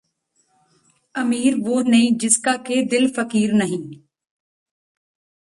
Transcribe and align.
ਅਮੀਰ 1.15 1.55
ਵੋਹ 1.55 1.83
ਨਹੀਂ 1.83 2.11
ਜਿਸਕਾ 2.17 2.55
ਕਿ 2.57 2.81
ਦਿਲ 2.85 3.07
ਫਕੀਰ 3.13 3.53
ਨਹੀਂ 3.53 3.81